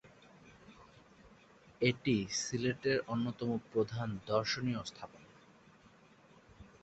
এটি 1.81 2.15
সিলেটের 2.39 2.97
অন্যতম 3.07 3.49
প্রধান 3.71 4.09
দর্শনীয় 4.27 4.81
স্থাপনা। 4.83 5.29